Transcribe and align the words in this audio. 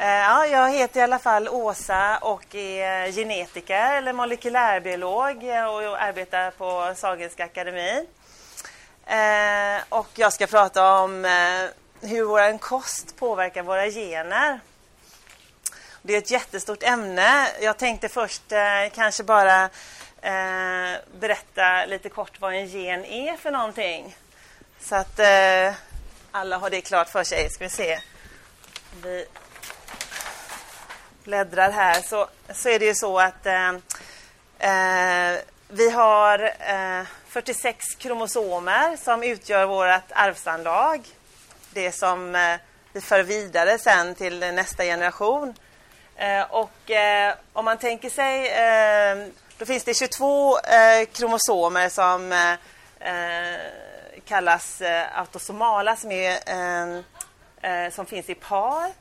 Eh, 0.00 0.06
ja, 0.06 0.46
jag 0.46 0.70
heter 0.70 1.00
i 1.00 1.02
alla 1.02 1.18
fall 1.18 1.48
Åsa 1.48 2.18
och 2.18 2.54
är 2.54 3.06
eh, 3.06 3.12
genetiker 3.12 3.96
eller 3.96 4.12
molekylärbiolog 4.12 5.44
eh, 5.44 5.64
och 5.64 6.02
arbetar 6.02 6.50
på 6.50 6.94
Sahlgrenska 6.96 7.44
akademin. 7.44 8.06
Och 9.88 10.08
jag 10.14 10.32
ska 10.32 10.46
prata 10.46 10.92
om 10.92 11.24
hur 12.00 12.24
vår 12.24 12.58
kost 12.58 13.16
påverkar 13.16 13.62
våra 13.62 13.86
gener. 13.86 14.60
Det 16.02 16.14
är 16.14 16.18
ett 16.18 16.30
jättestort 16.30 16.82
ämne. 16.82 17.48
Jag 17.60 17.76
tänkte 17.76 18.08
först 18.08 18.42
kanske 18.94 19.22
bara 19.22 19.70
berätta 21.20 21.84
lite 21.86 22.08
kort 22.08 22.40
vad 22.40 22.54
en 22.54 22.66
gen 22.66 23.04
är 23.04 23.36
för 23.36 23.50
någonting. 23.50 24.16
Så 24.80 24.94
att 24.94 25.20
alla 26.30 26.58
har 26.58 26.70
det 26.70 26.80
klart 26.80 27.08
för 27.08 27.24
sig. 27.24 27.50
Ska 27.50 27.64
vi 27.64 27.70
se. 27.70 28.00
Vi 29.02 29.26
bläddrar 31.28 31.70
här 31.70 32.02
så, 32.02 32.28
så 32.54 32.68
är 32.68 32.78
det 32.78 32.84
ju 32.84 32.94
så 32.94 33.18
att 33.18 33.46
eh, 33.46 33.68
eh 34.58 35.38
vi 35.70 35.90
har 35.90 36.42
eh, 36.58 37.06
46 37.26 37.94
kromosomer 37.94 38.96
som 38.96 39.22
utgör 39.22 39.66
vårt 39.66 40.12
arvsanlag. 40.12 41.00
Det 41.70 41.92
som 41.92 42.34
eh, 42.34 42.56
vi 42.92 43.00
för 43.00 43.22
vidare 43.22 43.78
sen 43.78 44.14
till 44.14 44.38
nästa 44.38 44.84
generation. 44.84 45.54
Eh, 46.16 46.42
och 46.50 46.90
eh, 46.90 47.34
om 47.52 47.64
man 47.64 47.78
tänker 47.78 48.10
sig, 48.10 48.48
eh, 48.48 49.28
då 49.58 49.66
finns 49.66 49.84
det 49.84 49.94
22 49.94 50.58
eh, 50.58 51.06
kromosomer 51.12 51.88
som 51.88 52.32
eh, 52.32 53.54
kallas 54.24 54.82
autosomala 55.14 55.96
som, 55.96 56.12
är, 56.12 57.90
som 57.90 58.06
finns 58.06 58.28
i 58.28 58.34
par 58.34 58.92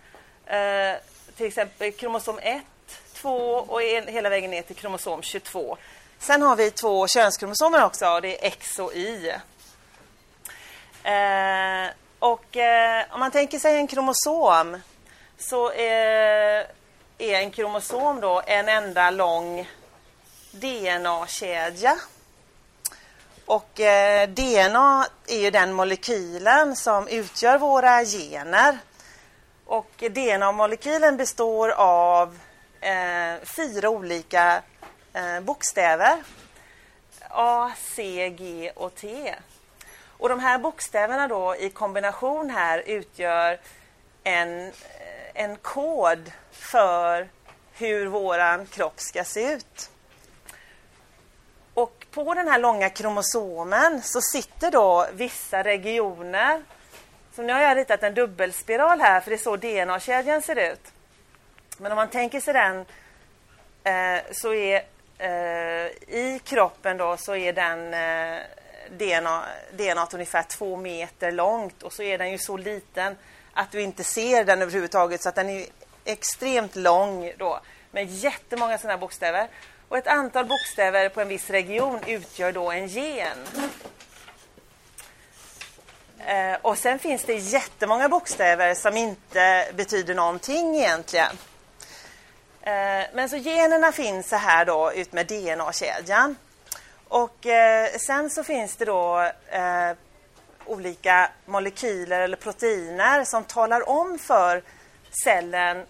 Eh, 0.47 0.95
till 1.37 1.45
exempel 1.45 1.91
kromosom 1.91 2.39
1, 2.39 2.63
2 3.13 3.29
och 3.53 3.83
en, 3.83 4.07
hela 4.07 4.29
vägen 4.29 4.51
ner 4.51 4.61
till 4.61 4.75
kromosom 4.75 5.21
22. 5.21 5.77
Sen 6.19 6.41
har 6.41 6.55
vi 6.55 6.71
två 6.71 7.07
könskromosomer 7.07 7.85
också, 7.85 8.07
och 8.07 8.21
det 8.21 8.45
är 8.45 8.47
X 8.47 8.79
och 8.79 8.95
Y. 8.95 9.29
Eh, 11.03 11.87
och 12.19 12.57
eh, 12.57 13.05
om 13.09 13.19
man 13.19 13.31
tänker 13.31 13.59
sig 13.59 13.75
en 13.75 13.87
kromosom 13.87 14.77
så 15.37 15.71
är, 15.71 16.67
är 17.17 17.33
en 17.33 17.51
kromosom 17.51 18.21
då 18.21 18.41
en 18.47 18.69
enda 18.69 19.11
lång 19.11 19.69
DNA-kedja. 20.51 21.97
Och 23.45 23.79
eh, 23.79 24.29
DNA 24.29 25.07
är 25.27 25.37
ju 25.37 25.51
den 25.51 25.73
molekylen 25.73 26.75
som 26.75 27.07
utgör 27.07 27.57
våra 27.57 28.05
gener. 28.05 28.77
Och 29.69 29.91
DNA-molekylen 29.97 31.17
består 31.17 31.69
av 31.77 32.39
eh, 32.81 33.43
fyra 33.43 33.89
olika 33.89 34.61
eh, 35.13 35.39
bokstäver. 35.39 36.23
A, 37.29 37.71
C, 37.77 38.29
G 38.29 38.71
och 38.75 38.95
T. 38.95 39.35
Och 40.17 40.29
de 40.29 40.39
här 40.39 40.59
bokstäverna 40.59 41.27
då 41.27 41.55
i 41.55 41.69
kombination 41.69 42.49
här 42.49 42.83
utgör 42.85 43.59
en, 44.23 44.67
eh, 44.67 44.71
en 45.33 45.55
kod 45.55 46.31
för 46.51 47.29
hur 47.73 48.07
våran 48.07 48.65
kropp 48.65 48.99
ska 48.99 49.23
se 49.23 49.53
ut. 49.53 49.89
Och 51.73 52.05
på 52.11 52.33
den 52.33 52.47
här 52.47 52.59
långa 52.59 52.89
kromosomen 52.89 54.01
så 54.01 54.21
sitter 54.21 54.71
då 54.71 55.07
vissa 55.13 55.63
regioner 55.63 56.63
så 57.37 57.43
nu 57.43 57.53
har 57.53 57.59
jag 57.59 57.77
ritat 57.77 58.03
en 58.03 58.13
dubbelspiral 58.13 58.99
här 58.99 59.21
för 59.21 59.29
det 59.29 59.35
är 59.35 59.37
så 59.37 59.55
DNA-kedjan 59.55 60.41
ser 60.41 60.71
ut. 60.71 60.91
Men 61.77 61.91
om 61.91 61.95
man 61.95 62.09
tänker 62.09 62.39
sig 62.39 62.53
den 62.53 62.85
eh, 63.83 64.21
så 64.31 64.53
är 64.53 64.81
eh, 65.17 65.87
i 66.15 66.41
kroppen 66.43 66.97
då 66.97 67.17
så 67.17 67.35
är 67.35 67.53
den 67.53 67.93
eh, 67.93 68.41
DNA, 68.89 69.43
DNA 69.71 70.07
ungefär 70.13 70.43
två 70.43 70.75
meter 70.75 71.31
långt 71.31 71.83
och 71.83 71.93
så 71.93 72.03
är 72.03 72.17
den 72.17 72.31
ju 72.31 72.37
så 72.37 72.57
liten 72.57 73.15
att 73.53 73.71
du 73.71 73.81
inte 73.81 74.03
ser 74.03 74.43
den 74.43 74.61
överhuvudtaget 74.61 75.21
så 75.21 75.29
att 75.29 75.35
den 75.35 75.49
är 75.49 75.65
extremt 76.05 76.75
lång 76.75 77.33
då 77.37 77.59
med 77.91 78.09
jättemånga 78.09 78.77
sådana 78.77 78.93
här 78.93 78.99
bokstäver. 79.01 79.47
Och 79.87 79.97
ett 79.97 80.07
antal 80.07 80.45
bokstäver 80.45 81.09
på 81.09 81.21
en 81.21 81.27
viss 81.27 81.49
region 81.49 81.99
utgör 82.07 82.51
då 82.51 82.71
en 82.71 82.87
gen. 82.87 83.37
Eh, 86.27 86.57
och 86.61 86.77
sen 86.77 86.99
finns 86.99 87.23
det 87.23 87.33
jättemånga 87.33 88.09
bokstäver 88.09 88.73
som 88.73 88.97
inte 88.97 89.67
betyder 89.75 90.15
någonting 90.15 90.75
egentligen. 90.75 91.37
Eh, 92.61 93.05
men 93.13 93.29
så 93.29 93.37
generna 93.37 93.91
finns 93.91 94.29
så 94.29 94.35
här 94.35 94.65
då 94.65 94.93
utmed 94.93 95.27
DNA-kedjan. 95.27 96.35
Och 97.07 97.45
eh, 97.45 97.89
sen 97.97 98.29
så 98.29 98.43
finns 98.43 98.75
det 98.75 98.85
då 98.85 99.21
eh, 99.47 99.91
olika 100.65 101.29
molekyler 101.45 102.21
eller 102.21 102.37
proteiner 102.37 103.23
som 103.23 103.43
talar 103.43 103.89
om 103.89 104.19
för 104.19 104.63
cellen 105.23 105.85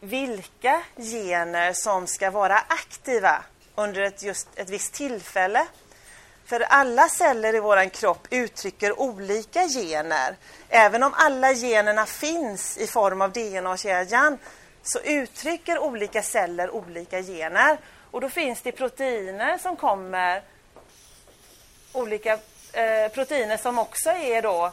vilka 0.00 0.82
gener 0.96 1.72
som 1.72 2.06
ska 2.06 2.30
vara 2.30 2.58
aktiva 2.68 3.42
under 3.74 4.02
ett, 4.02 4.22
just 4.22 4.48
ett 4.54 4.70
visst 4.70 4.94
tillfälle 4.94 5.66
för 6.48 6.60
alla 6.60 7.08
celler 7.08 7.54
i 7.54 7.60
vår 7.60 7.88
kropp 7.88 8.26
uttrycker 8.30 9.00
olika 9.00 9.68
gener. 9.68 10.36
Även 10.68 11.02
om 11.02 11.14
alla 11.16 11.52
generna 11.52 12.06
finns 12.06 12.78
i 12.78 12.86
form 12.86 13.22
av 13.22 13.32
DNA-kedjan 13.32 14.38
så 14.82 14.98
uttrycker 14.98 15.78
olika 15.78 16.22
celler 16.22 16.70
olika 16.70 17.22
gener. 17.22 17.78
Och 18.10 18.20
då 18.20 18.28
finns 18.28 18.62
det 18.62 18.72
proteiner 18.72 19.58
som 19.58 19.76
kommer, 19.76 20.42
olika 21.92 22.32
eh, 22.72 23.08
proteiner 23.14 23.56
som 23.56 23.78
också 23.78 24.10
är 24.10 24.42
då 24.42 24.72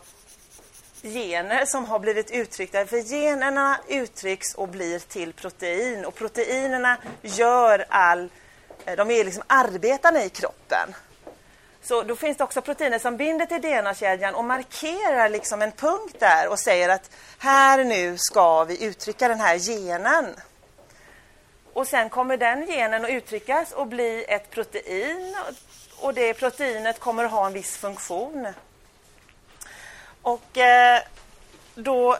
gener 1.03 1.65
som 1.65 1.85
har 1.85 1.99
blivit 1.99 2.31
uttryckta. 2.31 2.85
För 2.85 2.97
generna 2.97 3.79
uttrycks 3.87 4.53
och 4.53 4.67
blir 4.67 4.99
till 4.99 5.33
protein 5.33 6.05
och 6.05 6.15
proteinerna 6.15 6.97
gör 7.21 7.85
all, 7.89 8.29
eh, 8.85 8.95
de 8.95 9.11
är 9.11 9.23
liksom 9.23 9.43
arbetarna 9.47 10.23
i 10.23 10.29
kroppen. 10.29 10.95
Så 11.85 12.03
då 12.03 12.16
finns 12.16 12.38
det 12.38 12.44
också 12.44 12.62
proteiner 12.62 13.00
som 13.00 13.18
binder 13.18 13.46
till 13.46 13.62
DNA-kedjan 13.62 14.35
och 14.35 14.44
markerar 14.44 15.29
liksom 15.29 15.62
en 15.62 15.72
punkt 15.72 16.16
där 16.19 16.47
och 16.47 16.59
säger 16.59 16.90
att 16.90 17.12
här 17.38 17.84
nu 17.84 18.18
ska 18.18 18.63
vi 18.63 18.84
uttrycka 18.84 19.28
den 19.28 19.40
här 19.40 19.57
genen. 19.57 20.35
Och 21.73 21.88
sen 21.88 22.09
kommer 22.09 22.38
den 22.38 22.66
genen 22.66 23.06
att 23.06 23.12
uttryckas 23.12 23.72
och 23.72 23.88
bli 23.88 24.25
ett 24.28 24.50
protein 24.50 25.35
och 26.00 26.13
det 26.13 26.34
proteinet 26.34 27.00
kommer 27.00 27.23
att 27.23 27.31
ha 27.31 27.46
en 27.47 27.53
viss 27.53 27.78
funktion. 27.78 28.47
Och 30.22 30.57
eh, 30.57 31.02
då, 31.75 32.13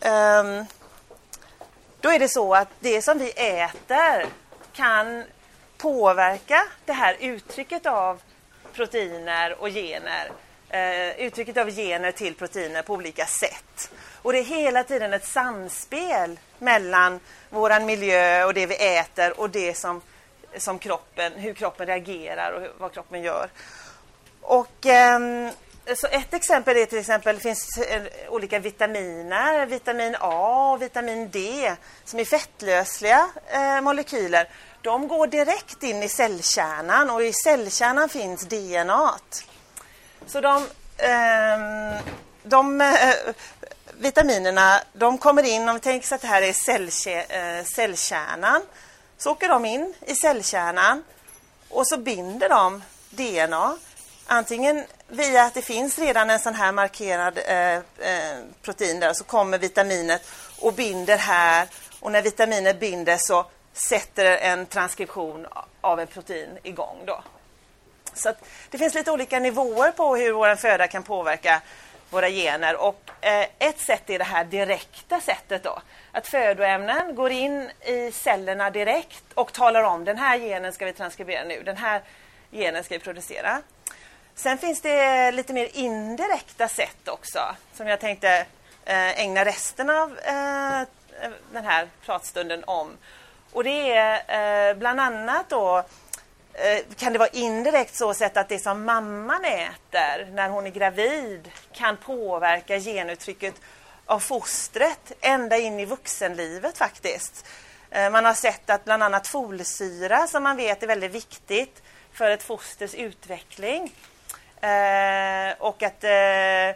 eh, 0.00 0.62
då 2.00 2.10
är 2.10 2.18
det 2.18 2.28
så 2.28 2.54
att 2.54 2.68
det 2.80 3.02
som 3.02 3.18
vi 3.18 3.30
äter 3.30 4.26
kan 4.72 5.24
påverka 5.78 6.62
det 6.84 6.92
här 6.92 7.16
uttrycket 7.20 7.86
av 7.86 8.20
proteiner 8.72 9.56
och 9.60 9.68
gener. 9.68 10.30
Eh, 10.68 11.26
uttrycket 11.26 11.56
av 11.56 11.70
gener 11.70 12.12
till 12.12 12.34
proteiner 12.34 12.82
på 12.82 12.94
olika 12.94 13.26
sätt. 13.26 13.90
Och 14.22 14.32
det 14.32 14.38
är 14.38 14.44
hela 14.44 14.84
tiden 14.84 15.12
ett 15.12 15.26
samspel 15.26 16.38
mellan 16.58 17.20
vår 17.50 17.80
miljö 17.80 18.44
och 18.44 18.54
det 18.54 18.66
vi 18.66 18.96
äter 18.96 19.40
och 19.40 19.50
det 19.50 19.74
som, 19.74 20.02
som 20.56 20.78
kroppen, 20.78 21.32
hur 21.32 21.54
kroppen 21.54 21.86
reagerar 21.86 22.52
och 22.52 22.80
vad 22.80 22.92
kroppen 22.92 23.22
gör. 23.22 23.48
Och 24.40 24.86
eh, 24.86 25.18
så 25.94 26.06
ett 26.06 26.34
exempel 26.34 26.76
är 26.76 26.86
till 26.86 26.98
exempel 26.98 27.34
det 27.36 27.42
finns 27.42 27.78
eh, 27.78 28.02
olika 28.28 28.58
vitaminer, 28.58 29.66
vitamin 29.66 30.16
A 30.20 30.72
och 30.72 30.82
vitamin 30.82 31.30
D 31.30 31.72
som 32.04 32.18
är 32.18 32.24
fettlösliga 32.24 33.28
eh, 33.48 33.80
molekyler 33.80 34.48
de 34.82 35.08
går 35.08 35.26
direkt 35.26 35.82
in 35.82 36.02
i 36.02 36.08
cellkärnan 36.08 37.10
och 37.10 37.22
i 37.22 37.32
cellkärnan 37.32 38.08
finns 38.08 38.42
DNA. 38.42 39.14
Så 40.26 40.40
de, 40.40 40.56
eh, 40.96 42.02
de 42.42 42.80
eh, 42.80 43.14
vitaminerna 43.98 44.80
de 44.92 45.18
kommer 45.18 45.42
in, 45.42 45.68
om 45.68 45.74
vi 45.74 45.80
tänker 45.80 46.08
så 46.08 46.14
att 46.14 46.20
det 46.20 46.26
här 46.26 46.42
är 46.42 46.52
cellkä, 46.52 47.22
eh, 47.22 47.64
cellkärnan, 47.64 48.62
så 49.18 49.30
åker 49.30 49.48
de 49.48 49.64
in 49.64 49.94
i 50.06 50.14
cellkärnan 50.14 51.04
och 51.68 51.86
så 51.86 51.98
binder 51.98 52.48
de 52.48 52.82
DNA. 53.10 53.76
Antingen 54.26 54.84
via 55.08 55.44
att 55.44 55.54
det 55.54 55.62
finns 55.62 55.98
redan 55.98 56.30
en 56.30 56.38
sån 56.38 56.54
här 56.54 56.72
markerad 56.72 57.38
eh, 57.46 57.74
eh, 57.74 58.38
protein 58.62 59.00
där 59.00 59.12
så 59.12 59.24
kommer 59.24 59.58
vitaminet 59.58 60.22
och 60.58 60.72
binder 60.72 61.16
här 61.16 61.68
och 62.00 62.12
när 62.12 62.22
vitaminet 62.22 62.80
binder 62.80 63.16
så 63.20 63.46
sätter 63.88 64.24
en 64.24 64.66
transkription 64.66 65.46
av 65.80 66.00
ett 66.00 66.10
protein 66.10 66.58
igång. 66.62 66.98
Då. 67.06 67.22
Så 68.14 68.32
det 68.70 68.78
finns 68.78 68.94
lite 68.94 69.10
olika 69.10 69.38
nivåer 69.38 69.90
på 69.92 70.16
hur 70.16 70.32
vår 70.32 70.56
föda 70.56 70.86
kan 70.86 71.02
påverka 71.02 71.62
våra 72.10 72.28
gener. 72.28 72.76
Och 72.76 73.10
eh, 73.20 73.46
ett 73.58 73.80
sätt 73.80 74.10
är 74.10 74.18
det 74.18 74.24
här 74.24 74.44
direkta 74.44 75.20
sättet 75.20 75.62
då. 75.62 75.82
att 76.12 76.28
födoämnen 76.28 77.14
går 77.14 77.30
in 77.30 77.70
i 77.80 78.12
cellerna 78.12 78.70
direkt 78.70 79.24
och 79.34 79.52
talar 79.52 79.82
om 79.82 80.04
den 80.04 80.18
här 80.18 80.38
genen 80.38 80.72
ska 80.72 80.84
vi 80.84 80.92
transkribera 80.92 81.44
nu, 81.44 81.62
den 81.62 81.76
här 81.76 82.02
genen 82.50 82.84
ska 82.84 82.94
vi 82.94 83.04
producera. 83.04 83.62
Sen 84.34 84.58
finns 84.58 84.80
det 84.80 85.32
lite 85.32 85.52
mer 85.52 85.68
indirekta 85.72 86.68
sätt 86.68 87.08
också 87.08 87.40
som 87.74 87.86
jag 87.86 88.00
tänkte 88.00 88.46
eh, 88.84 89.20
ägna 89.20 89.44
resten 89.44 89.90
av 89.90 90.18
eh, 90.18 90.82
den 91.52 91.64
här 91.64 91.88
pratstunden 92.04 92.64
om. 92.64 92.96
Och 93.52 93.64
det 93.64 93.92
är 93.92 94.70
eh, 94.70 94.76
bland 94.76 95.00
annat 95.00 95.48
då 95.48 95.78
eh, 96.54 96.78
kan 96.96 97.12
det 97.12 97.18
vara 97.18 97.28
indirekt 97.28 97.94
så 97.94 98.14
sätt 98.14 98.36
att 98.36 98.48
det 98.48 98.58
som 98.58 98.84
mamman 98.84 99.44
äter 99.44 100.30
när 100.32 100.48
hon 100.48 100.66
är 100.66 100.70
gravid 100.70 101.50
kan 101.72 101.96
påverka 101.96 102.78
genuttrycket 102.78 103.54
av 104.06 104.20
fostret 104.20 105.12
ända 105.20 105.56
in 105.56 105.80
i 105.80 105.84
vuxenlivet 105.84 106.78
faktiskt. 106.78 107.46
Eh, 107.90 108.10
man 108.10 108.24
har 108.24 108.34
sett 108.34 108.70
att 108.70 108.84
bland 108.84 109.02
annat 109.02 109.26
folsyra 109.26 110.26
som 110.26 110.42
man 110.42 110.56
vet 110.56 110.82
är 110.82 110.86
väldigt 110.86 111.12
viktigt 111.12 111.82
för 112.12 112.30
ett 112.30 112.42
fosters 112.42 112.94
utveckling 112.94 113.94
eh, 114.60 115.52
och 115.58 115.82
att 115.82 116.04
ehm, 116.04 116.74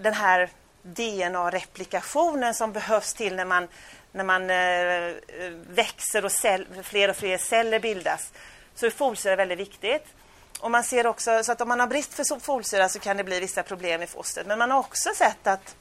den 0.00 0.14
här 0.14 0.50
DNA-replikationen 0.82 2.54
som 2.54 2.72
behövs 2.72 3.14
till 3.14 3.36
när 3.36 3.44
man, 3.44 3.68
när 4.16 4.24
man 4.24 4.50
eh, 4.50 5.12
växer 5.68 6.24
och 6.24 6.32
cell, 6.32 6.66
fler 6.82 7.10
och 7.10 7.16
fler 7.16 7.38
celler 7.38 7.80
bildas 7.80 8.32
så 8.74 8.86
är 8.86 8.90
folsyra 8.90 9.36
väldigt 9.36 9.58
viktigt. 9.58 10.04
Och 10.60 10.70
man 10.70 10.84
ser 10.84 11.06
också 11.06 11.44
så 11.44 11.52
att 11.52 11.60
om 11.60 11.68
man 11.68 11.80
har 11.80 11.86
brist 11.86 12.14
för 12.14 12.40
folsyra 12.40 12.88
så 12.88 12.98
kan 12.98 13.16
det 13.16 13.24
bli 13.24 13.40
vissa 13.40 13.62
problem 13.62 14.02
i 14.02 14.06
fostret. 14.06 14.46
Men 14.46 14.58
man 14.58 14.70
har 14.70 14.78
också 14.78 15.10
sett 15.14 15.46
att 15.46 15.76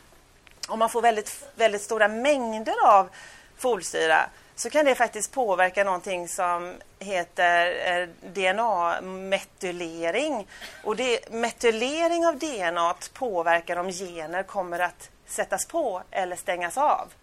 om 0.68 0.80
man 0.80 0.90
får 0.90 1.02
väldigt, 1.02 1.46
väldigt 1.56 1.82
stora 1.82 2.08
mängder 2.08 2.76
av 2.86 3.10
folsyra 3.58 4.30
så 4.56 4.70
kan 4.70 4.86
det 4.86 4.96
faktiskt 4.96 5.32
påverka 5.32 5.84
någonting 5.84 6.28
som 6.28 6.74
heter 7.00 7.68
eh, 7.92 8.08
DNA-metylering. 8.34 10.48
Och 10.84 10.96
det, 10.96 11.32
metylering 11.32 12.26
av 12.26 12.40
DNA 12.40 12.96
påverkar 13.14 13.76
om 13.76 13.90
gener 13.90 14.44
kommer 14.44 14.80
att 14.80 15.10
sättas 15.28 15.66
på 15.66 16.02
eller 16.12 16.36
stängas 16.36 16.78
av. 16.78 17.14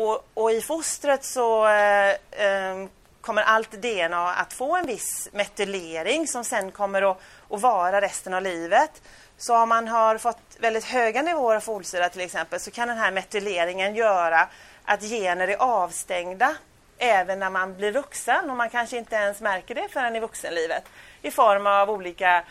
Och, 0.00 0.28
och 0.34 0.52
i 0.52 0.60
fostret 0.60 1.24
så 1.24 1.66
eh, 1.66 2.10
eh 2.10 2.86
kommer 3.20 3.42
allt 3.42 3.70
DNA 3.70 4.34
att 4.34 4.52
få 4.52 4.76
en 4.76 4.86
viss 4.86 5.28
metylering 5.32 6.26
som 6.26 6.44
sen 6.44 6.72
kommer 6.72 7.10
att, 7.10 7.20
att 7.50 7.60
vara 7.60 8.00
resten 8.00 8.34
av 8.34 8.42
livet. 8.42 9.02
Så 9.38 9.56
om 9.56 9.68
man 9.68 9.88
har 9.88 10.18
fått 10.18 10.56
väldigt 10.58 10.84
höga 10.84 11.22
nivåer 11.22 11.56
av 11.56 11.60
folsyra 11.60 12.08
till 12.08 12.20
exempel 12.20 12.60
så 12.60 12.70
kan 12.70 12.88
den 12.88 12.98
här 12.98 13.12
metyleringen 13.12 13.94
göra 13.94 14.48
att 14.84 15.02
gener 15.02 15.48
är 15.48 15.56
avstängda 15.56 16.54
även 16.98 17.38
när 17.38 17.50
man 17.50 17.76
blir 17.76 17.92
vuxen 17.92 18.50
och 18.50 18.56
man 18.56 18.70
kanske 18.70 18.98
inte 18.98 19.16
ens 19.16 19.40
märker 19.40 19.74
det 19.74 19.88
förrän 19.88 20.16
i 20.16 20.20
vuxenlivet 20.20 20.84
i 21.22 21.30
form 21.30 21.66
av 21.66 21.90
olika 21.90 22.44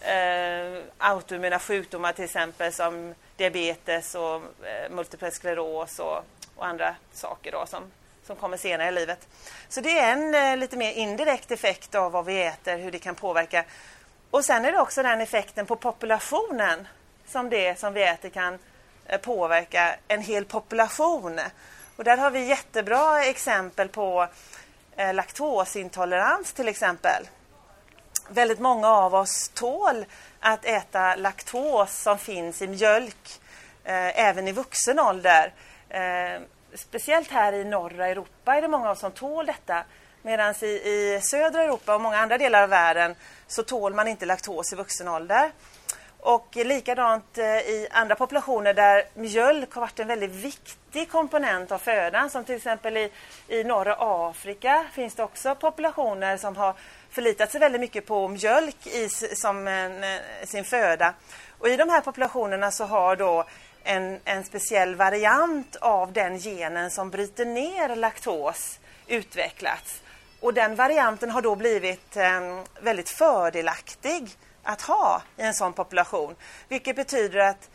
eh, 0.00 0.82
autoimmuna 0.98 1.58
sjukdomar 1.58 2.12
till 2.12 2.24
exempel 2.24 2.72
som 2.72 3.14
diabetes 3.36 4.14
och 4.14 4.34
eh, 4.34 4.90
multipel 4.90 5.32
skleros 5.32 5.98
och, 5.98 6.24
och, 6.56 6.66
andra 6.66 6.94
saker 7.12 7.52
då, 7.52 7.66
som, 7.66 7.82
som 8.26 8.36
kommer 8.36 8.56
senare 8.56 8.88
i 8.88 8.92
livet. 8.92 9.28
Så 9.68 9.80
det 9.80 9.98
är 9.98 10.12
en 10.12 10.34
eh, 10.34 10.56
lite 10.56 10.76
mer 10.76 10.92
indirekt 10.92 11.50
effekt 11.50 11.94
av 11.94 12.12
vad 12.12 12.24
vi 12.24 12.42
äter, 12.42 12.78
hur 12.78 12.90
det 12.90 12.98
kan 12.98 13.14
påverka. 13.14 13.64
Och 14.30 14.44
sen 14.44 14.64
är 14.64 14.72
det 14.72 14.80
också 14.80 15.02
den 15.02 15.20
effekten 15.20 15.66
på 15.66 15.76
populationen 15.76 16.88
som 17.26 17.50
det 17.50 17.78
som 17.78 17.94
vi 17.94 18.02
äter 18.02 18.28
kan 18.28 18.58
eh, 19.06 19.20
påverka 19.20 19.96
en 20.08 20.22
hel 20.22 20.44
population. 20.44 21.40
Och 21.96 22.04
där 22.04 22.16
har 22.16 22.30
vi 22.30 22.46
jättebra 22.46 23.24
exempel 23.24 23.88
på 23.88 24.28
eh, 24.96 25.14
laktosintolerans 25.14 26.52
till 26.52 26.68
exempel. 26.68 27.28
Väldigt 28.28 28.58
många 28.58 28.88
av 28.88 29.14
oss 29.14 29.48
tål 29.54 30.04
att 30.40 30.64
äta 30.64 31.14
laktos 31.16 32.02
som 32.02 32.18
finns 32.18 32.62
i 32.62 32.66
mjölk 32.66 33.40
eh, 33.84 34.20
även 34.20 34.48
i 34.48 34.52
vuxen 34.52 34.98
ålder. 34.98 35.52
Eh, 35.88 36.42
speciellt 36.74 37.30
här 37.30 37.52
i 37.52 37.64
norra 37.64 38.06
Europa 38.06 38.56
är 38.56 38.62
det 38.62 38.68
många 38.68 38.86
av 38.86 38.92
oss 38.92 39.00
som 39.00 39.12
tål 39.12 39.46
detta. 39.46 39.84
Medan 40.22 40.54
i, 40.62 40.66
i 40.66 41.20
södra 41.22 41.62
Europa 41.62 41.94
och 41.94 42.00
många 42.00 42.18
andra 42.18 42.38
delar 42.38 42.62
av 42.62 42.68
världen 42.68 43.14
så 43.46 43.62
tål 43.62 43.94
man 43.94 44.08
inte 44.08 44.26
laktos 44.26 44.72
i 44.72 44.76
vuxen 44.76 45.08
ålder. 45.08 45.50
Och 46.20 46.56
likadant 46.56 47.38
eh, 47.38 47.44
i 47.44 47.88
andra 47.90 48.14
populationer 48.14 48.74
där 48.74 49.04
mjölk 49.14 49.74
har 49.74 49.80
varit 49.80 50.00
en 50.00 50.08
väldigt 50.08 50.30
viktig 50.30 51.10
komponent 51.10 51.72
av 51.72 51.78
födan. 51.78 52.30
Som 52.30 52.44
till 52.44 52.56
exempel 52.56 52.96
i, 52.96 53.10
i 53.48 53.64
norra 53.64 53.96
Afrika 53.98 54.84
finns 54.92 55.14
det 55.14 55.22
också 55.22 55.54
populationer 55.54 56.36
som 56.36 56.56
har 56.56 56.74
förlitat 57.16 57.52
sig 57.52 57.60
väldigt 57.60 57.80
mycket 57.80 58.06
på 58.06 58.28
mjölk 58.28 58.86
i, 58.86 59.08
som 59.34 59.66
en, 59.66 60.04
eh, 60.04 60.20
sin 60.44 60.64
föda. 60.64 61.14
Och 61.58 61.68
i 61.68 61.76
de 61.76 61.88
här 61.88 62.00
populationerna 62.00 62.70
så 62.70 62.84
har 62.84 63.16
då 63.16 63.44
en, 63.84 64.20
en 64.24 64.44
speciell 64.44 64.94
variant 64.94 65.76
av 65.76 66.12
den 66.12 66.38
genen 66.38 66.90
som 66.90 67.10
bryter 67.10 67.44
ner 67.44 67.96
laktos 67.96 68.78
utvecklats. 69.06 70.02
Och 70.40 70.54
den 70.54 70.74
varianten 70.74 71.30
har 71.30 71.42
då 71.42 71.54
blivit 71.54 72.16
eh, 72.16 72.62
väldigt 72.80 73.08
fördelaktig 73.08 74.30
att 74.62 74.82
ha 74.82 75.22
i 75.36 75.42
en 75.42 75.54
sån 75.54 75.72
population. 75.72 76.34
Vilket 76.68 76.96
betyder 76.96 77.38
att 77.38 77.70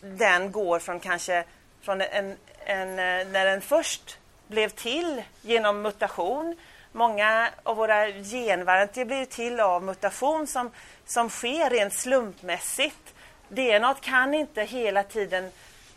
den 0.00 0.52
går 0.52 0.78
från 0.78 1.00
kanske 1.00 1.44
från 1.82 2.00
en, 2.00 2.36
en, 2.66 2.88
eh, 2.88 3.26
när 3.28 3.44
den 3.44 3.60
först 3.60 4.18
blev 4.46 4.68
till 4.68 5.22
genom 5.42 5.82
mutation. 5.82 6.56
Många 6.96 7.48
av 7.62 7.76
våra 7.76 8.06
genvarianter 8.06 9.04
blir 9.04 9.24
till 9.24 9.60
av 9.60 9.82
mutation 9.82 10.46
som, 10.46 10.70
som 11.06 11.30
sker 11.30 11.70
rent 11.70 11.94
slumpmässigt. 11.94 13.14
DNA 13.48 13.94
kan 13.94 14.34
inte 14.34 14.62
hela 14.62 15.02
tiden 15.02 15.50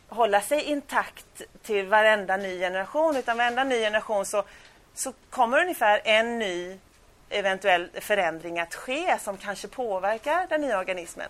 hålla 0.09 0.41
sig 0.41 0.63
intakt 0.63 1.41
till 1.63 1.87
varenda 1.87 2.37
ny 2.37 2.59
generation 2.59 3.15
utan 3.15 3.37
varenda 3.37 3.63
ny 3.63 3.79
generation 3.79 4.25
så, 4.25 4.43
så 4.93 5.13
kommer 5.29 5.61
ungefär 5.61 6.01
en 6.03 6.39
ny 6.39 6.79
eventuell 7.29 7.89
förändring 8.01 8.59
att 8.59 8.75
ske 8.75 9.17
som 9.19 9.37
kanske 9.37 9.67
påverkar 9.67 10.47
den 10.49 10.61
nya 10.61 10.79
organismen. 10.79 11.29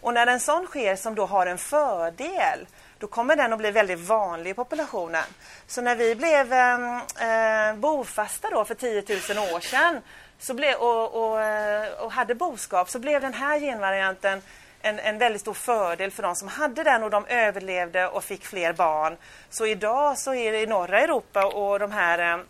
Och 0.00 0.14
när 0.14 0.26
en 0.26 0.40
sån 0.40 0.66
sker 0.66 0.96
som 0.96 1.14
då 1.14 1.26
har 1.26 1.46
en 1.46 1.58
fördel 1.58 2.66
då 2.98 3.06
kommer 3.06 3.36
den 3.36 3.52
att 3.52 3.58
bli 3.58 3.70
väldigt 3.70 4.00
vanlig 4.00 4.50
i 4.50 4.54
populationen. 4.54 5.24
Så 5.66 5.80
när 5.80 5.96
vi 5.96 6.14
blev 6.14 6.52
ehm, 6.52 7.00
eh, 7.20 7.80
bofasta 7.80 8.50
då 8.50 8.64
för 8.64 8.74
10 8.74 9.04
000 9.34 9.54
år 9.54 9.60
sedan 9.60 10.00
så 10.38 10.54
ble, 10.54 10.74
och, 10.74 11.14
och, 11.14 11.42
eh, 11.42 11.92
och, 11.92 12.12
hade 12.12 12.34
boskap 12.34 12.90
så 12.90 12.98
blev 12.98 13.20
den 13.20 13.34
här 13.34 13.60
genvarianten 13.60 14.42
en, 14.80 14.98
en 14.98 15.18
väldigt 15.18 15.40
stor 15.40 15.54
fördel 15.54 16.10
för 16.10 16.22
de 16.22 16.34
som 16.34 16.48
hade 16.48 16.84
den 16.84 17.02
och 17.02 17.10
de 17.10 17.26
överlevde 17.26 18.08
och 18.08 18.24
fick 18.24 18.44
fler 18.44 18.72
barn. 18.72 19.16
Så 19.50 19.66
idag 19.66 20.18
så 20.18 20.34
är 20.34 20.52
det 20.52 20.60
i 20.60 20.66
norra 20.66 21.00
Europa 21.00 21.46
och 21.46 21.78
de 21.78 21.92
här 21.92 22.32
eh, 22.32 22.44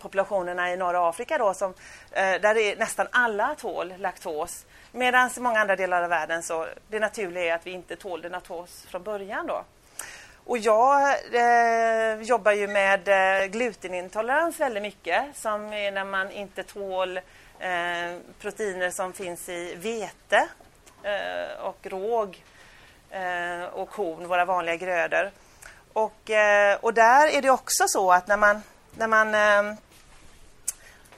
populationerna 0.00 0.72
i 0.72 0.76
norra 0.76 1.08
Afrika 1.08 1.38
då, 1.38 1.54
som, 1.54 1.74
eh, 2.10 2.40
där 2.40 2.56
är 2.56 2.76
nästan 2.76 3.06
alla 3.10 3.54
tål 3.54 3.94
laktos. 3.98 4.65
Medan 4.96 5.30
i 5.36 5.40
många 5.40 5.60
andra 5.60 5.76
delar 5.76 6.02
av 6.02 6.08
världen 6.08 6.42
så 6.42 6.66
det 6.88 7.00
naturliga 7.00 7.44
är 7.44 7.54
att 7.54 7.66
vi 7.66 7.70
inte 7.70 7.96
tål 7.96 8.22
denatos 8.22 8.86
från 8.88 9.02
början. 9.02 9.46
Då. 9.46 9.64
Och 10.44 10.58
jag 10.58 11.02
eh, 11.32 12.20
jobbar 12.22 12.52
ju 12.52 12.68
med 12.68 13.08
eh, 13.08 13.46
glutenintolerans 13.46 14.60
väldigt 14.60 14.82
mycket 14.82 15.24
som 15.34 15.72
är 15.72 15.90
när 15.90 16.04
man 16.04 16.30
inte 16.30 16.62
tål 16.62 17.16
eh, 17.16 18.16
proteiner 18.40 18.90
som 18.90 19.12
finns 19.12 19.48
i 19.48 19.74
vete 19.74 20.48
eh, 21.02 21.60
och 21.60 21.86
råg 21.86 22.44
eh, 23.10 23.64
och 23.64 23.90
korn, 23.90 24.28
våra 24.28 24.44
vanliga 24.44 24.76
grödor. 24.76 25.30
Och, 25.92 26.30
eh, 26.30 26.78
och 26.80 26.94
där 26.94 27.28
är 27.28 27.42
det 27.42 27.50
också 27.50 27.88
så 27.88 28.12
att 28.12 28.26
när 28.26 28.36
man, 28.36 28.62
när 28.94 29.06
man 29.06 29.34
eh, 29.34 29.78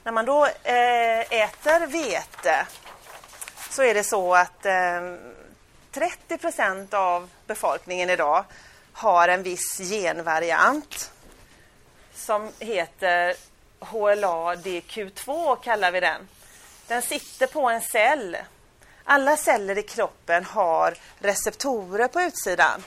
när 0.03 0.13
man 0.13 0.25
då 0.25 0.45
eh, 0.47 1.21
äter 1.21 1.87
vete 1.87 2.67
så 3.79 3.85
är 3.85 3.95
det 3.95 4.05
så 4.05 4.35
att 4.35 4.67
ehm, 4.67 5.19
30 5.93 6.39
procent 6.39 6.95
av 6.95 7.31
befolkningen 7.47 8.11
idag 8.11 8.45
har 8.93 9.29
en 9.29 9.43
viss 9.43 9.79
genvariant 9.79 11.13
som 12.15 12.51
heter 12.59 13.35
HLA-DQ2 13.81 15.57
kallar 15.57 15.93
vi 15.93 16.01
den. 16.01 16.29
Den 16.87 17.03
sitter 17.03 17.47
på 17.47 17.69
en 17.69 17.81
cell. 17.81 18.37
Alla 19.05 19.37
celler 19.37 19.79
i 19.79 19.83
kroppen 19.83 20.45
har 20.45 20.95
receptorer 21.19 22.09
på 22.09 22.21
utsidan. 22.21 22.85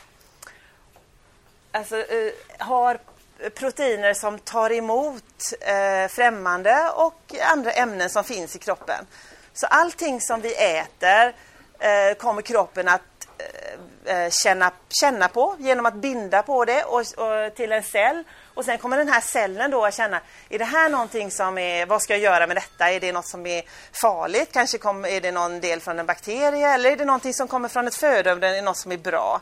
Alltså 1.71 1.97
eh, 1.97 2.31
har 2.57 2.99
proteiner 3.55 4.13
som 4.13 4.39
tar 4.39 4.71
emot 4.71 5.53
eh, 5.61 6.07
främmande 6.09 6.89
och 6.95 7.35
andra 7.41 7.71
ämnen 7.71 8.09
som 8.09 8.23
finns 8.23 8.55
i 8.55 8.59
kroppen. 8.59 9.05
Så 9.53 9.67
allting 9.67 10.21
som 10.21 10.41
vi 10.41 10.55
äter 10.55 11.33
eh, 11.79 12.17
kommer 12.17 12.41
kroppen 12.41 12.87
att 12.87 13.01
eh, 14.05 14.23
eh, 14.23 14.29
känna, 14.29 14.71
känna 14.89 15.27
på 15.27 15.55
genom 15.59 15.85
att 15.85 15.93
binda 15.93 16.43
på 16.43 16.65
det 16.65 16.83
och, 16.83 16.99
och, 16.99 17.55
till 17.55 17.71
en 17.71 17.83
cell. 17.83 18.23
Och 18.53 18.65
sen 18.65 18.77
kommer 18.77 18.97
den 18.97 19.09
här 19.09 19.21
cellen 19.21 19.71
då 19.71 19.85
att 19.85 19.93
känna, 19.93 20.21
är 20.49 20.59
det 20.59 20.65
här 20.65 20.89
någonting 20.89 21.31
som 21.31 21.57
är, 21.57 21.85
vad 21.85 22.01
ska 22.01 22.13
jag 22.13 22.21
göra 22.21 22.47
med 22.47 22.57
detta? 22.57 22.91
Är 22.91 22.99
det 22.99 23.11
något 23.11 23.27
som 23.27 23.45
är 23.45 23.63
farligt? 24.01 24.49
Kanske 24.51 24.77
kom, 24.77 25.05
är 25.05 25.21
det 25.21 25.31
någon 25.31 25.59
del 25.59 25.79
från 25.79 25.99
en 25.99 26.05
bakterie 26.05 26.73
eller 26.73 26.91
är 26.91 26.97
det 26.97 27.05
någonting 27.05 27.33
som 27.33 27.47
kommer 27.47 27.69
från 27.69 27.87
ett 27.87 27.95
födoämne, 27.95 28.57
är 28.57 28.61
något 28.61 28.77
som 28.77 28.91
är 28.91 28.97
bra? 28.97 29.41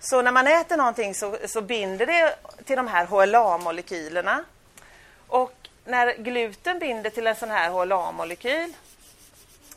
Så 0.00 0.22
när 0.22 0.32
man 0.32 0.46
äter 0.46 0.76
någonting 0.76 1.14
så, 1.14 1.36
så 1.46 1.60
binder 1.60 2.06
det 2.06 2.34
till 2.64 2.76
de 2.76 2.88
här 2.88 3.06
HLA-molekylerna. 3.06 4.44
Och 5.28 5.52
när 5.84 6.14
gluten 6.16 6.78
binder 6.78 7.10
till 7.10 7.26
en 7.26 7.36
sån 7.36 7.50
här 7.50 7.70
HLA-molekyl 7.70 8.72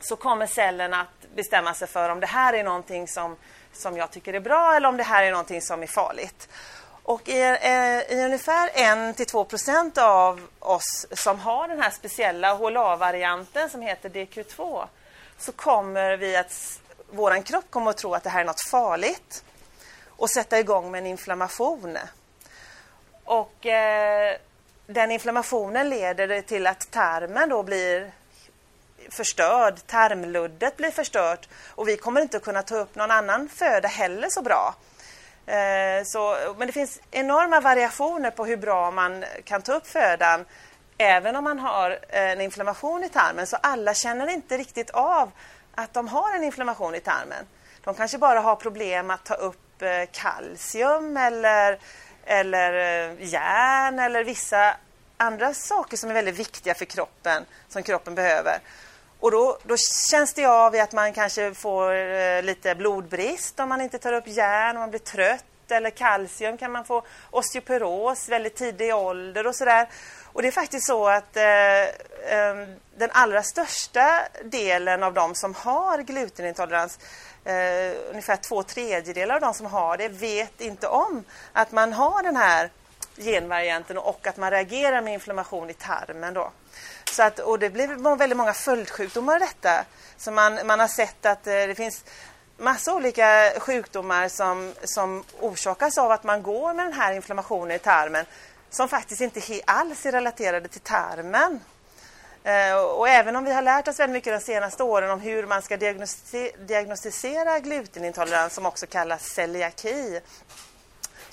så 0.07 0.15
kommer 0.15 0.47
cellen 0.47 0.93
att 0.93 1.35
bestämma 1.35 1.73
sig 1.73 1.87
för 1.87 2.09
om 2.09 2.19
det 2.19 2.27
här 2.27 2.53
är 2.53 2.63
någonting 2.63 3.07
som, 3.07 3.35
som 3.73 3.97
jag 3.97 4.11
tycker 4.11 4.33
är 4.33 4.39
bra 4.39 4.75
eller 4.75 4.89
om 4.89 4.97
det 4.97 5.03
här 5.03 5.23
är 5.23 5.31
någonting 5.31 5.61
som 5.61 5.83
är 5.83 5.87
farligt. 5.87 6.49
Och 7.03 7.29
i, 7.29 7.41
eh, 7.41 8.17
i 8.17 8.25
ungefär 8.25 8.69
1-2 8.69 9.43
procent 9.43 9.97
av 9.97 10.47
oss 10.59 11.05
som 11.11 11.39
har 11.39 11.67
den 11.67 11.81
här 11.81 11.91
speciella 11.91 12.53
HLA-varianten 12.53 13.69
som 13.69 13.81
heter 13.81 14.09
DQ2 14.09 14.85
så 15.37 15.51
kommer 15.51 16.17
vi 16.17 16.35
att, 16.35 16.79
vår 17.09 17.43
kropp 17.43 17.65
kommer 17.69 17.91
att 17.91 17.97
tro 17.97 18.13
att 18.13 18.23
det 18.23 18.29
här 18.29 18.41
är 18.41 18.45
något 18.45 18.69
farligt 18.71 19.43
och 20.09 20.29
sätta 20.29 20.59
igång 20.59 20.91
med 20.91 20.99
en 20.99 21.05
inflammation. 21.05 21.97
Och 23.23 23.65
eh, 23.65 24.37
den 24.87 25.11
inflammationen 25.11 25.89
leder 25.89 26.41
till 26.41 26.67
att 26.67 26.91
tarmen 26.91 27.49
då 27.49 27.63
blir 27.63 28.11
förstörd, 29.09 29.87
tarmluddet 29.87 30.77
blir 30.77 30.91
förstört 30.91 31.49
och 31.69 31.87
vi 31.87 31.97
kommer 31.97 32.21
inte 32.21 32.37
att 32.37 32.43
kunna 32.43 32.61
ta 32.61 32.75
upp 32.75 32.95
någon 32.95 33.11
annan 33.11 33.49
föda 33.49 33.87
heller 33.87 34.29
så 34.29 34.41
bra. 34.41 34.75
Eh, 35.45 36.03
så, 36.05 36.37
men 36.57 36.67
det 36.67 36.73
finns 36.73 36.99
enorma 37.11 37.59
variationer 37.59 38.31
på 38.31 38.45
hur 38.45 38.57
bra 38.57 38.91
man 38.91 39.25
kan 39.43 39.61
ta 39.61 39.73
upp 39.73 39.87
födan 39.87 40.45
även 40.97 41.35
om 41.35 41.43
man 41.43 41.59
har 41.59 41.91
eh, 41.91 42.31
en 42.31 42.41
inflammation 42.41 43.03
i 43.03 43.09
tarmen. 43.09 43.47
Så 43.47 43.57
alla 43.61 43.93
känner 43.93 44.27
inte 44.27 44.57
riktigt 44.57 44.89
av 44.89 45.31
att 45.75 45.93
de 45.93 46.07
har 46.07 46.35
en 46.35 46.43
inflammation 46.43 46.95
i 46.95 46.99
tarmen. 46.99 47.45
De 47.83 47.95
kanske 47.95 48.17
bara 48.17 48.39
har 48.39 48.55
problem 48.55 49.11
att 49.11 49.23
ta 49.23 49.33
upp 49.33 49.81
eh, 49.81 49.89
kalcium 50.11 51.17
eller, 51.17 51.79
eller 52.25 52.73
eh, 52.73 53.15
järn 53.19 53.99
eller 53.99 54.23
vissa 54.23 54.75
andra 55.17 55.53
saker 55.53 55.97
som 55.97 56.09
är 56.09 56.13
väldigt 56.13 56.39
viktiga 56.39 56.73
för 56.73 56.85
kroppen, 56.85 57.45
som 57.69 57.83
kroppen 57.83 58.15
behöver. 58.15 58.59
Och 59.25 59.31
då, 59.31 59.57
då 59.63 59.75
känns 60.09 60.33
det 60.33 60.45
av 60.45 60.75
i 60.75 60.79
att 60.79 60.93
man 60.93 61.13
kanske 61.13 61.53
får 61.53 61.95
eh, 61.95 62.43
lite 62.43 62.75
blodbrist 62.75 63.59
om 63.59 63.69
man 63.69 63.81
inte 63.81 63.97
tar 63.97 64.13
upp 64.13 64.27
järn, 64.27 64.75
om 64.75 64.79
man 64.79 64.89
blir 64.89 64.99
trött 64.99 65.71
eller 65.71 65.89
kalcium 65.89 66.57
kan 66.57 66.71
man 66.71 66.85
få 66.85 67.03
osteoporos 67.31 68.29
väldigt 68.29 68.55
tidig 68.55 68.95
ålder 68.95 69.47
och 69.47 69.55
sådär. 69.55 69.87
Och 70.23 70.41
det 70.41 70.47
är 70.47 70.51
faktiskt 70.51 70.87
så 70.87 71.07
att 71.07 71.37
eh, 71.37 71.43
eh, 71.43 72.67
den 72.97 73.09
allra 73.11 73.43
största 73.43 74.21
delen 74.43 75.03
av 75.03 75.13
de 75.13 75.35
som 75.35 75.53
har 75.53 76.01
glutenintolerans 76.01 76.99
eh, 77.43 78.09
ungefär 78.09 78.35
två 78.35 78.63
tredjedelar 78.63 79.35
av 79.35 79.41
de 79.41 79.53
som 79.53 79.65
har 79.65 79.97
det 79.97 80.09
vet 80.09 80.61
inte 80.61 80.87
om 80.87 81.23
att 81.53 81.71
man 81.71 81.93
har 81.93 82.23
den 82.23 82.35
här 82.35 82.69
genvarianten 83.17 83.97
och 83.97 84.27
att 84.27 84.37
man 84.37 84.51
reagerar 84.51 85.01
med 85.01 85.13
inflammation 85.13 85.69
i 85.69 85.73
tarmen. 85.73 86.33
Då. 86.33 86.51
Så 87.11 87.23
att, 87.23 87.39
och 87.39 87.59
det 87.59 87.69
blir 87.69 88.15
väldigt 88.17 88.37
många 88.37 88.53
följdsjukdomar 88.53 89.35
i 89.35 89.39
detta. 89.39 89.85
Så 90.17 90.31
man, 90.31 90.67
man 90.67 90.79
har 90.79 90.87
sett 90.87 91.25
att 91.25 91.47
eh, 91.47 91.53
det 91.53 91.75
finns 91.75 92.03
massa 92.57 92.95
olika 92.95 93.51
sjukdomar 93.59 94.27
som, 94.27 94.73
som 94.83 95.23
orsakas 95.39 95.97
av 95.97 96.11
att 96.11 96.23
man 96.23 96.43
går 96.43 96.73
med 96.73 96.85
den 96.85 96.93
här 96.93 97.13
inflammationen 97.13 97.75
i 97.75 97.79
tarmen 97.79 98.25
som 98.69 98.89
faktiskt 98.89 99.21
inte 99.21 99.41
alls 99.65 100.05
är 100.05 100.11
relaterade 100.11 100.67
till 100.67 100.81
tarmen. 100.81 101.59
Eh, 102.43 102.75
och 102.75 103.09
även 103.09 103.35
om 103.35 103.43
vi 103.43 103.53
har 103.53 103.61
lärt 103.61 103.87
oss 103.87 103.99
väldigt 103.99 104.13
mycket 104.13 104.33
de 104.33 104.45
senaste 104.45 104.83
åren 104.83 105.11
om 105.11 105.19
hur 105.19 105.45
man 105.45 105.61
ska 105.61 105.77
diagnostisera 106.67 107.59
glutenintolerans 107.59 108.53
som 108.53 108.65
också 108.65 108.85
kallas 108.85 109.25
celiaki 109.25 110.19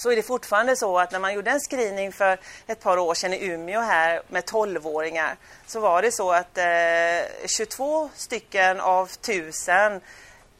så 0.03 0.11
är 0.11 0.17
det 0.17 0.23
fortfarande 0.23 0.77
så 0.77 0.99
att 0.99 1.13
när 1.13 1.19
man 1.19 1.35
gjorde 1.35 1.51
en 1.51 1.61
screening 1.61 2.13
för 2.13 2.41
ett 2.67 2.81
par 2.81 2.99
år 2.99 3.15
sedan 3.15 3.33
i 3.33 3.47
Umeå 3.47 3.81
här 3.81 4.23
med 4.29 4.45
12-åringar 4.45 5.37
så 5.67 5.81
var 5.81 6.03
det 6.03 6.13
så 6.13 6.33
att 6.33 6.59
eh, 6.59 7.47
22 7.59 8.11
stycken 8.15 8.81
av 8.81 9.07
1000 9.07 10.01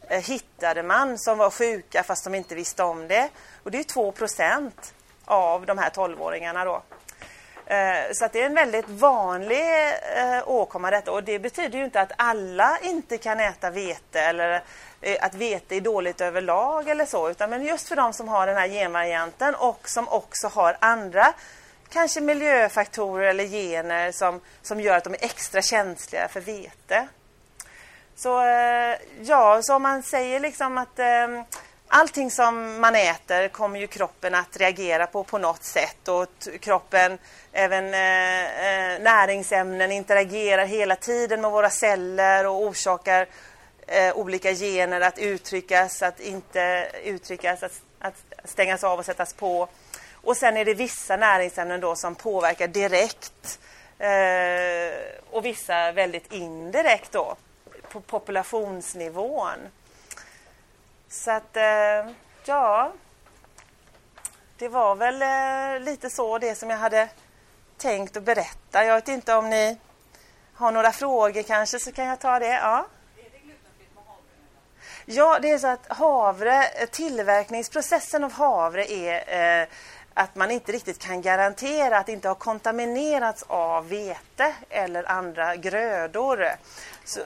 eh, 0.09 0.21
hittade 0.21 0.83
man 0.83 1.19
som 1.19 1.39
var 1.39 1.51
sjuka 1.51 2.03
fast 2.03 2.25
de 2.25 2.35
inte 2.35 2.55
visste 2.55 2.83
om 2.83 3.09
det. 3.09 3.29
Och 3.63 3.71
det 3.71 3.79
är 3.79 3.85
2 3.85 4.13
procent 4.13 4.95
av 5.25 5.67
de 5.67 5.79
här 5.79 5.91
12-åringarna 5.91 6.65
då. 6.65 6.83
Eh, 7.67 8.13
så 8.13 8.25
att 8.25 8.33
det 8.33 8.43
är 8.43 8.47
en 8.47 8.55
väldigt 8.55 8.89
vanlig 8.89 9.63
eh, 10.17 10.49
åkomma 10.49 10.91
detta 10.91 11.13
och 11.13 11.25
det 11.25 11.39
betyder 11.39 11.79
ju 11.79 11.85
inte 11.85 12.01
att 12.01 12.13
alla 12.17 12.79
inte 12.83 13.19
kan 13.19 13.41
äta 13.41 13.71
vete 13.71 14.21
eller 14.21 14.63
eh, 15.01 15.17
att 15.21 15.35
vete 15.35 15.77
är 15.77 15.81
dåligt 15.81 16.21
överlag 16.21 16.89
eller 16.89 17.07
så, 17.07 17.31
utan 17.31 17.51
men 17.51 17.65
just 17.65 17.89
för 17.89 17.97
de 17.97 18.13
som 18.13 18.29
har 18.29 18.47
den 18.47 18.57
här 18.57 18.69
genvarianten 18.69 19.55
och 19.55 19.89
som 19.89 20.09
också 20.09 20.49
har 20.49 20.77
andra 20.81 21.35
kanske 21.89 22.21
miljöfaktorer 22.21 23.27
eller 23.27 23.45
gener 23.45 24.13
som, 24.13 24.41
som 24.63 24.81
gör 24.81 24.97
att 24.97 25.05
de 25.05 25.15
är 25.15 25.25
extra 25.25 25.63
känsliga 25.63 26.29
för 26.29 26.41
vete. 26.41 27.09
Så 28.17 28.43
ja, 29.21 29.63
så 29.63 29.75
om 29.75 29.83
man 29.83 30.03
säger 30.03 30.41
liksom 30.41 30.79
att 30.79 30.99
eh, 30.99 31.43
allting 31.95 32.31
som 32.31 32.81
man 32.81 32.95
äter 32.95 33.49
kommer 33.49 33.81
ju 33.81 33.87
kroppen 33.87 34.35
att 34.35 34.57
reagera 34.57 35.07
på 35.07 35.25
på 35.25 35.39
något 35.39 35.65
sätt 35.65 36.09
och 36.09 36.27
kroppen, 36.61 37.19
även 37.53 37.95
eh, 37.95 38.45
eh, 38.45 39.03
näringsämnen 39.03 39.93
interagerar 39.93 40.67
hela 40.67 40.97
tiden 40.97 41.41
med 41.41 41.51
våra 41.51 41.71
celler 41.71 42.47
och 42.47 42.63
orsakar 42.63 43.27
eh, 43.87 44.17
olika 44.17 44.53
gener 44.53 45.01
att 45.01 45.19
uttryckas, 45.19 46.03
att 46.03 46.21
inte 46.21 46.89
uttryckas, 47.05 47.63
att, 47.63 47.83
att 47.99 48.15
stängas 48.45 48.85
av 48.85 48.99
och 48.99 49.05
sättas 49.05 49.33
på. 49.33 49.69
Och 50.13 50.37
sen 50.37 50.57
är 50.57 50.65
det 50.65 50.75
vissa 50.75 51.17
näringsämnen 51.17 51.81
då 51.81 51.97
som 51.97 52.15
påverkar 52.15 52.69
direkt 52.69 53.59
eh, 53.99 55.21
och 55.31 55.45
vissa 55.45 55.93
väldigt 55.93 56.33
indirekt 56.33 57.13
då 57.13 57.37
på 57.89 58.01
populationsnivån. 58.01 59.59
Så 61.13 61.31
att, 61.31 61.57
eh, 61.57 62.13
ja, 62.45 62.93
det 64.59 64.69
var 64.69 64.95
väl 64.95 65.23
eh, 65.23 65.85
lite 65.85 66.11
så 66.11 66.39
det 66.39 66.55
som 66.55 66.71
jag 66.71 66.79
hade 66.79 67.09
tänkt 67.77 68.17
att 68.17 68.23
berätta. 68.23 68.85
Jag 68.85 68.95
vet 68.95 69.09
inte 69.09 69.35
om 69.35 69.51
ni 69.51 69.79
har 70.55 70.73
några 70.73 70.93
frågor 70.93 71.43
kanske 71.43 71.79
så 71.79 71.93
kan 71.93 72.07
jag 72.07 72.21
ta 72.21 72.39
det. 72.39 72.47
Ja. 72.47 72.87
Ja, 75.05 75.39
det 75.43 75.51
är 75.51 75.59
så 75.59 75.67
att 75.67 75.87
havre, 75.89 76.65
tillverkningsprocessen 76.91 78.25
av 78.25 78.33
havre 78.33 78.93
är 78.93 79.61
eh, 79.63 79.69
att 80.15 80.35
man 80.35 80.51
inte 80.51 80.73
riktigt 80.73 80.99
kan 80.99 81.23
garantera 81.23 81.99
att 81.99 82.07
det 82.07 82.13
inte 82.13 82.29
har 82.29 82.35
kontaminerats 82.35 83.45
av 83.47 83.89
vete 83.89 84.55
eller 84.69 85.11
andra 85.11 85.57
grödor. 85.57 86.49
Så, 87.05 87.21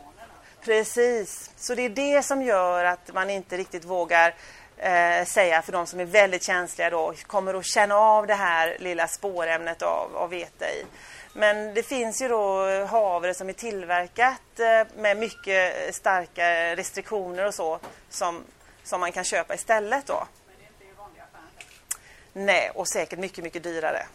precis, 0.67 1.51
så 1.57 1.75
det 1.75 1.83
är 1.83 1.89
det 1.89 2.23
som 2.23 2.43
gör 2.43 2.85
att 2.85 3.15
man 3.15 3.31
inte 3.31 3.57
riktigt 3.57 3.85
vågar 3.85 4.35
eh, 4.77 5.25
säga 5.25 5.63
för 5.63 5.73
de 5.73 5.87
som 5.87 6.01
är 6.01 6.05
väldigt 6.05 6.43
känsliga 6.43 6.91
då 6.91 7.15
kommer 7.27 7.55
att 7.55 7.67
känna 7.67 7.95
av 7.95 8.27
det 8.27 8.35
här 8.35 8.77
lilla 8.79 9.09
spårämnet 9.09 9.83
av, 9.83 10.17
av 10.17 10.31
vete 10.31 10.65
i. 10.65 10.85
Men 11.33 11.75
det 11.75 11.83
finns 11.83 12.23
ju 12.23 12.29
då 12.29 12.67
havre 12.85 13.35
som 13.35 13.49
är 13.49 13.53
tillverkat 13.53 14.61
eh, 14.61 14.87
med 14.97 15.17
mycket 15.17 15.95
starka 15.95 16.77
restriktioner 16.77 17.47
och 17.47 17.55
så 17.55 17.79
som, 18.11 18.45
som 18.85 19.01
man 19.01 19.13
kan 19.13 19.25
köpa 19.25 19.55
istället 19.55 20.07
då. 20.07 20.27
Men 20.47 20.55
det 20.59 20.65
är 20.65 20.69
inte 20.69 20.85
i 20.85 20.99
vanliga 20.99 21.25
affärer? 21.25 22.47
Nej, 22.47 22.71
och 22.75 22.89
säkert 22.89 23.19
mycket, 23.19 23.45
mycket 23.45 23.63
dyrare. 23.63 24.07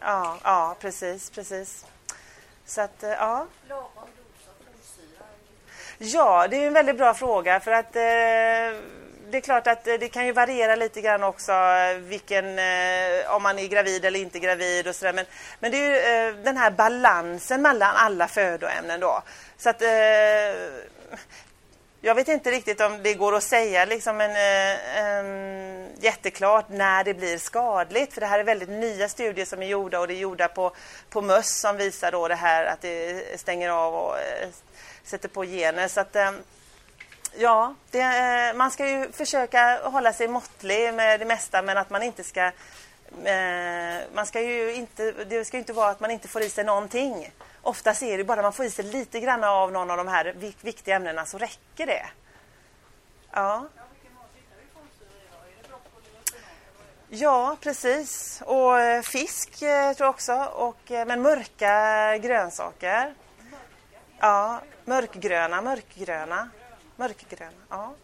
Ja, 0.00 0.38
ja, 0.44 0.76
precis, 0.80 1.30
precis. 1.30 1.86
Så 2.66 2.80
att, 2.80 3.02
eh, 3.02 3.10
ja. 3.10 3.46
Ja, 6.04 6.46
det 6.50 6.56
är 6.56 6.66
en 6.66 6.72
väldigt 6.72 6.96
bra 6.96 7.14
fråga 7.14 7.60
för 7.60 7.72
att 7.72 7.96
eh, 7.96 8.80
det 9.30 9.38
är 9.38 9.40
klart 9.40 9.66
att 9.66 9.86
eh, 9.86 9.94
det 9.94 10.08
kan 10.08 10.26
ju 10.26 10.32
variera 10.32 10.76
lite 10.76 11.00
grann 11.00 11.22
också 11.22 11.52
eh, 11.52 11.96
vilken, 11.96 12.58
eh, 12.58 13.34
om 13.34 13.42
man 13.42 13.58
är 13.58 13.68
gravid 13.68 14.04
eller 14.04 14.20
inte 14.20 14.38
gravid 14.38 14.88
och 14.88 14.94
sådär. 14.94 15.12
Men, 15.12 15.24
men 15.60 15.70
det 15.70 15.76
är 15.76 15.88
ju 15.88 16.28
eh, 16.28 16.44
den 16.44 16.56
här 16.56 16.70
balansen 16.70 17.62
mellan 17.62 17.96
alla 17.96 18.28
födoämnen 18.28 19.00
då. 19.00 19.22
Så 19.58 19.70
att 19.70 19.82
eh, 19.82 19.88
jag 22.00 22.14
vet 22.14 22.28
inte 22.28 22.50
riktigt 22.50 22.80
om 22.80 23.02
det 23.02 23.14
går 23.14 23.36
att 23.36 23.42
säga 23.42 23.84
liksom 23.84 24.20
en, 24.20 24.30
en, 24.30 24.36
eh, 24.36 24.98
ehm, 24.98 25.86
jätteklart 26.00 26.68
när 26.68 27.04
det 27.04 27.14
blir 27.14 27.38
skadligt. 27.38 28.14
För 28.14 28.20
det 28.20 28.26
här 28.26 28.38
är 28.38 28.44
väldigt 28.44 28.68
nya 28.68 29.08
studier 29.08 29.44
som 29.44 29.62
är 29.62 29.66
gjorda 29.66 30.00
och 30.00 30.08
det 30.08 30.14
är 30.14 30.18
gjorda 30.18 30.48
på, 30.48 30.72
på 31.10 31.20
möss 31.20 31.60
som 31.60 31.76
visar 31.76 32.12
då 32.12 32.28
det 32.28 32.34
här 32.34 32.64
att 32.64 32.80
det 32.80 33.40
stänger 33.40 33.68
av 33.68 33.94
och 33.94 34.16
sätter 35.04 35.28
på 35.28 35.44
gener. 35.44 35.88
Så 35.88 36.00
att, 36.00 36.16
ehm, 36.16 36.42
Ja, 37.34 37.74
det, 37.90 38.00
eh, 38.00 38.56
man 38.56 38.70
ska 38.70 38.88
ju 38.88 39.12
försöka 39.12 39.80
hålla 39.84 40.12
sig 40.12 40.28
måttlig 40.28 40.94
med 40.94 41.20
det 41.20 41.26
mesta 41.26 41.62
men 41.62 41.78
att 41.78 41.90
man 41.90 42.02
inte 42.02 42.24
ska... 42.24 42.44
Eh, 43.24 44.00
man 44.14 44.26
ska 44.26 44.40
ju 44.40 44.74
inte, 44.74 45.12
det 45.12 45.44
ska 45.44 45.56
ju 45.56 45.60
inte 45.60 45.72
vara 45.72 45.90
att 45.90 46.00
man 46.00 46.10
inte 46.10 46.28
får 46.28 46.42
i 46.42 46.50
sig 46.50 46.64
någonting. 46.64 47.32
Oftast 47.62 48.02
är 48.02 48.18
det 48.18 48.24
bara 48.24 48.42
man 48.42 48.52
får 48.52 48.64
i 48.64 48.70
sig 48.70 48.84
lite 48.84 49.20
grann 49.20 49.44
av 49.44 49.72
någon 49.72 49.90
av 49.90 49.96
de 49.96 50.08
här 50.08 50.34
viktiga 50.60 50.96
ämnena 50.96 51.26
så 51.26 51.38
räcker 51.38 51.86
det. 51.86 52.06
Ja. 53.32 53.68
Ja, 57.08 57.56
precis. 57.60 58.42
Och 58.46 58.80
eh, 58.80 59.02
fisk 59.02 59.58
tror 59.58 59.96
jag 59.98 60.10
också. 60.10 60.34
Och, 60.54 60.90
men 60.90 61.22
mörka 61.22 62.18
grönsaker. 62.18 63.14
Ja, 64.24 64.62
mörkgröna, 64.84 65.60
mörkgröna. 65.62 66.48
Mörkgröna, 66.96 67.52
ja. 67.70 67.94